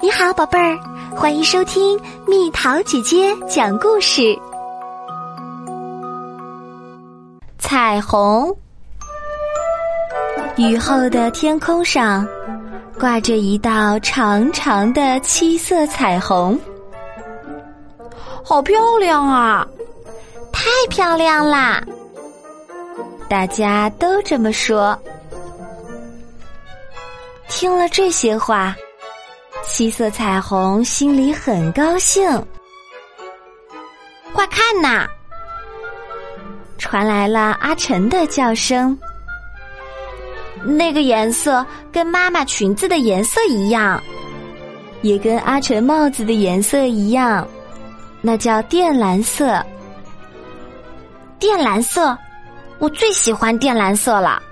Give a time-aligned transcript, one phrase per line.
[0.00, 0.78] 你好，宝贝儿，
[1.16, 4.38] 欢迎收听蜜桃姐姐讲故事。
[7.58, 8.56] 彩虹，
[10.56, 12.24] 雨后的天空上
[12.96, 16.56] 挂着一道长长的七色彩虹，
[18.44, 19.66] 好漂亮啊！
[20.52, 21.82] 太漂亮啦！
[23.28, 24.96] 大家都这么说。
[27.48, 28.76] 听了这些话。
[29.70, 32.26] 七色彩虹心里很高兴，
[34.32, 35.06] 快看呐！
[36.78, 38.98] 传来了阿晨的叫声。
[40.64, 44.02] 那个颜色跟妈妈裙子的颜色一样，
[45.02, 47.46] 也跟阿晨帽子的颜色一样，
[48.20, 49.64] 那叫靛蓝色。
[51.38, 52.16] 靛蓝色，
[52.78, 54.42] 我最喜欢靛蓝色了。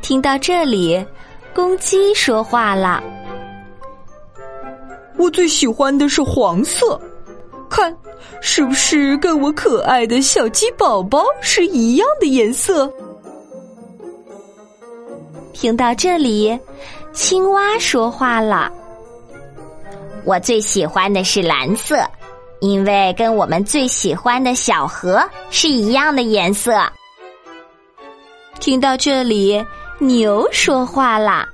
[0.00, 1.04] 听到这里，
[1.52, 3.02] 公鸡说话了。
[5.22, 7.00] 我最喜欢的是黄色，
[7.70, 7.96] 看，
[8.40, 12.92] 是不是跟我可爱的小鸡宝宝是一样的颜色？
[15.52, 16.58] 听到这里，
[17.12, 18.68] 青蛙说话了
[20.26, 22.04] ：“我最喜欢的是蓝色，
[22.58, 26.82] 因为跟我们最喜欢的小河是一样的颜色。”
[28.58, 29.64] 听到这里，
[30.00, 31.46] 牛说话了。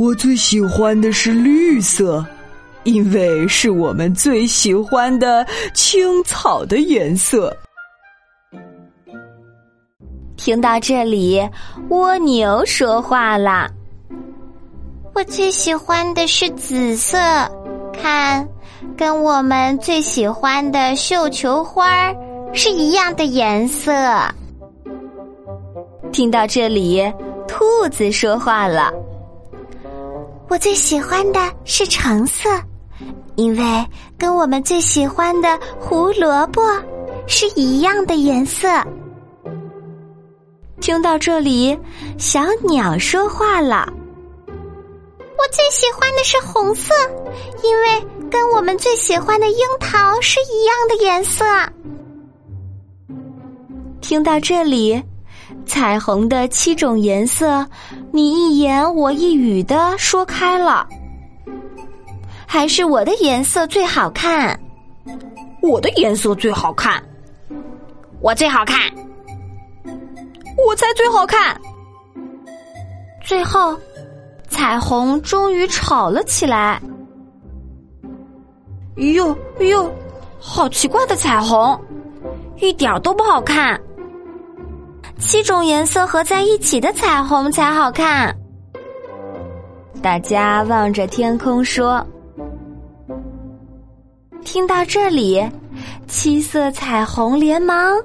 [0.00, 2.24] 我最喜欢的是绿色，
[2.84, 7.54] 因为是我们最喜欢的青草的颜色。
[10.38, 11.46] 听到这里，
[11.90, 13.68] 蜗牛说话了
[15.12, 17.18] ：“我最喜欢的是紫色，
[17.92, 18.48] 看，
[18.96, 22.10] 跟我们最喜欢的绣球花
[22.54, 23.92] 是一样的颜色。”
[26.10, 27.02] 听到这里，
[27.46, 28.90] 兔子说话了。
[30.48, 32.48] 我最喜欢的是橙色，
[33.36, 33.86] 因为
[34.18, 36.60] 跟我们最喜欢的胡萝卜
[37.26, 38.68] 是一样的颜色。
[40.80, 41.78] 听到这里，
[42.18, 43.86] 小鸟说话了
[44.48, 46.92] ：“我最喜欢的是红色，
[47.62, 51.44] 因为跟我们最喜欢的樱桃是一样的颜色。”
[54.00, 55.00] 听到这里。
[55.66, 57.64] 彩虹的七种颜色，
[58.12, 60.86] 你一一言我一语的说开了。
[62.46, 64.60] 还是我的颜色最好看，
[65.62, 67.02] 我的颜色最好看，
[68.20, 68.78] 我最好看，
[70.66, 71.58] 我才最好看。
[73.22, 73.74] 最后，
[74.50, 76.78] 彩虹终于吵了起来。
[78.96, 79.90] 哟哟，
[80.38, 81.80] 好奇怪的彩虹，
[82.58, 83.80] 一点都不好看。
[85.18, 88.36] 七种颜色合在一起的彩虹才好看。
[90.02, 92.04] 大家望着天空说
[94.44, 95.46] ：“听到这里，
[96.06, 97.96] 七色彩虹连忙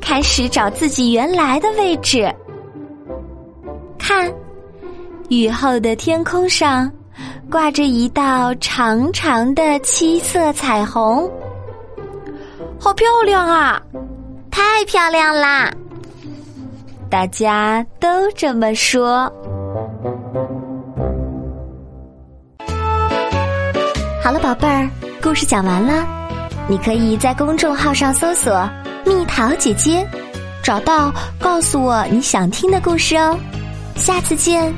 [0.00, 2.32] 开始找自己原来的位置。
[3.98, 4.32] 看，
[5.28, 6.90] 雨后的天空上
[7.50, 11.28] 挂着一道长长的七色彩虹，
[12.78, 13.82] 好漂亮啊！
[14.52, 15.72] 太漂亮啦！”
[17.10, 19.32] 大家都这么说。
[24.24, 24.88] 好了，宝贝儿，
[25.22, 26.02] 故事讲完了。
[26.66, 28.66] 你可以在公众号上搜索
[29.04, 30.02] “蜜桃姐姐”，
[30.64, 33.38] 找到告诉我你想听的故事哦。
[33.96, 34.72] 下次见。